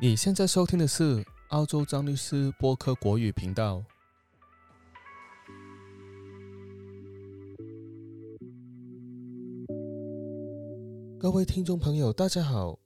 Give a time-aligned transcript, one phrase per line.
[0.00, 3.82] 你现在收听的是澳洲张律师播客国语频道。
[11.18, 12.78] 各位听众朋友，大家好，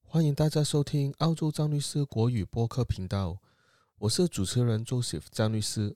[0.00, 3.36] 欢迎大家收听澳洲张律师国语播客频道。
[3.98, 5.94] 我是主持人 Joseph 张律师。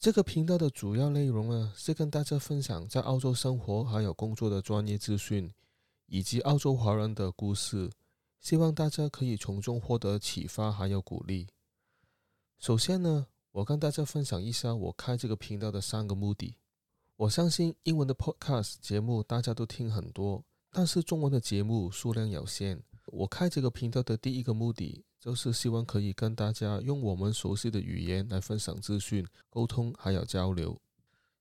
[0.00, 5.48] 这个频道的主要内容呢，是跟大家分享在澳洲生活还有工作的专业资讯，
[6.06, 7.88] 以及澳洲华人的故事。
[8.40, 11.48] 希望大家可以从中获得启发，还有鼓励。
[12.58, 16.56] 首先呢，我跟大家分享一下我开这个频道的三个目的。
[17.16, 22.82] 我相信英文的 podcast 节目大家都听很多，但是中文的节目数量有限。
[23.06, 30.80] 我开这个频道的第一个目的，就是希望可以跟大家用我们熟悉的语言来分享资讯、沟通还有交流。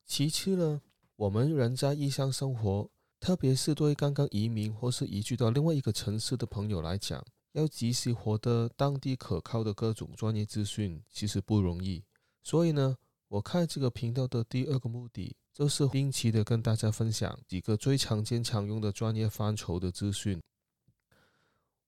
[0.05, 0.81] 其次呢，
[1.16, 2.89] 我们人在异乡生活。
[3.19, 12.03] 特别是对刚刚移民或是移居到另外一个城市的朋友来讲，要及时获得当地可靠的各种专业资讯，其实不容易。
[12.43, 20.41] 所以呢，我开这个频道的第二个目的，就是定期的跟大家分享几个最常见常用的专业范畴的资讯。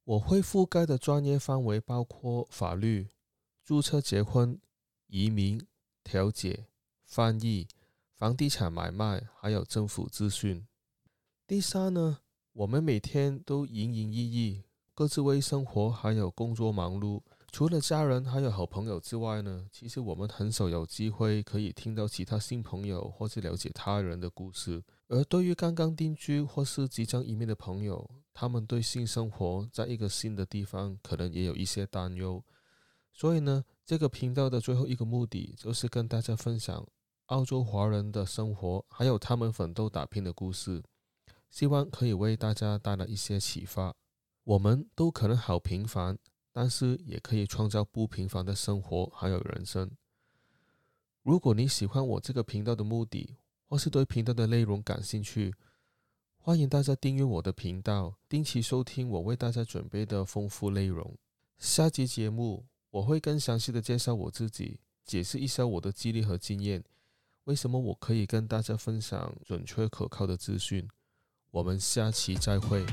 [0.03, 3.07] 我会覆盖的专业范围包括法律、
[3.63, 4.59] 注册结婚、
[5.05, 5.63] 移民、
[6.03, 6.66] 调解、
[7.05, 7.67] 翻译、
[8.16, 10.66] 房地产买卖，还有政府资讯。
[11.50, 12.19] 第三呢，
[12.53, 14.61] 我们每天都营营役役，
[14.94, 17.23] 各自为生活还有工作忙碌。
[17.52, 24.83] 除了家人还有好朋友之外呢，其实我们很少有机会可以听到其他新朋友或是了解他人的故事。
[25.08, 32.44] 而对于刚刚定居或是即将移民的朋友，他们对性生活在一个新的地方可能也有一些担忧。
[33.11, 36.86] 所以呢，这个频道的最后一个目的就是跟大家分享
[37.25, 40.84] 澳洲华人的生活，还有他们奋斗打拼的故事。
[41.50, 43.96] 希望可以为大家带来一些启发。
[44.44, 46.18] 我们都可能好平凡，
[46.51, 49.91] 但是也可以创造不平凡的生活，还有人生。
[51.22, 53.35] 如果你喜欢我这个频道的目的，
[53.68, 55.53] 或是对频道的内容感兴趣，
[56.38, 61.16] 欢迎大家订阅我的频道，定期收听我为大家准备的丰富内容。
[61.59, 66.84] 下集节目我会更详细的介绍我自己，解释一下我的经历和经验，
[67.44, 70.88] 为什么我可以跟大家分享准确可靠的资讯。
[71.52, 72.86] 我们下期再会。